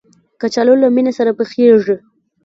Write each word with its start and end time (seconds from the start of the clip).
کچالو 0.41 0.73
له 0.81 0.87
مېنې 0.95 1.11
سره 1.17 1.31
پخېږي 1.39 1.95